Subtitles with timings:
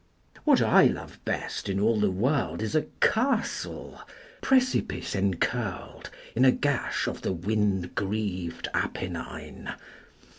[0.45, 4.01] What I love best in all the world Is a castle,
[4.41, 9.75] precipice encurled, 15 In a gash of the wind grieved Apennine.